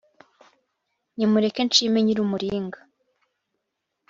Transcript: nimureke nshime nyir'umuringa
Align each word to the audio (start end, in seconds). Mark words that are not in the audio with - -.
nimureke 1.15 1.61
nshime 1.67 1.97
nyir'umuringa 2.03 2.79